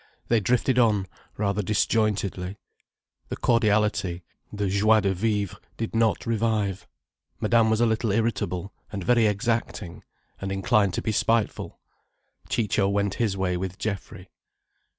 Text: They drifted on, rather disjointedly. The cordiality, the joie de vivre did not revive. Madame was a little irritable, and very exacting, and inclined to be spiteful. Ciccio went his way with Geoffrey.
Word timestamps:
They 0.29 0.39
drifted 0.39 0.79
on, 0.79 1.05
rather 1.37 1.61
disjointedly. 1.61 2.57
The 3.29 3.37
cordiality, 3.37 4.23
the 4.51 4.67
joie 4.67 4.99
de 4.99 5.13
vivre 5.13 5.59
did 5.77 5.93
not 5.95 6.25
revive. 6.25 6.87
Madame 7.39 7.69
was 7.69 7.81
a 7.81 7.85
little 7.85 8.11
irritable, 8.11 8.73
and 8.91 9.03
very 9.03 9.27
exacting, 9.27 10.03
and 10.39 10.51
inclined 10.51 10.95
to 10.95 11.03
be 11.03 11.11
spiteful. 11.11 11.77
Ciccio 12.49 12.89
went 12.89 13.13
his 13.21 13.37
way 13.37 13.55
with 13.57 13.77
Geoffrey. 13.77 14.31